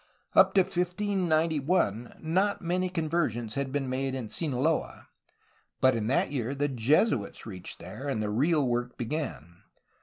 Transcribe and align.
Up 0.33 0.55
to 0.55 0.61
1591 0.61 2.15
not 2.23 2.59
many 2.59 2.89
conversions 2.89 3.53
had 3.53 3.71
been 3.71 3.87
made 3.87 4.15
in 4.15 4.29
Sinaloa, 4.29 5.09
but 5.79 5.95
in 5.95 6.07
that 6.07 6.31
year 6.31 6.55
the 6.55 6.67
Jesuits 6.67 7.45
reached 7.45 7.77
there, 7.77 8.07
and 8.09 8.19
the 8.19 8.31
real 8.31 8.67
work 8.67 8.97
began. 8.97 9.61